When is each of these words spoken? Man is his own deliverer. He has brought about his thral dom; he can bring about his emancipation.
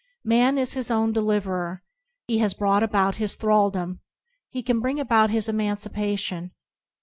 Man 0.25 0.57
is 0.57 0.73
his 0.73 0.89
own 0.89 1.13
deliverer. 1.13 1.83
He 2.25 2.39
has 2.39 2.55
brought 2.55 2.81
about 2.81 3.17
his 3.17 3.35
thral 3.35 3.71
dom; 3.71 3.99
he 4.49 4.63
can 4.63 4.79
bring 4.79 4.99
about 4.99 5.29
his 5.29 5.47
emancipation. 5.47 6.53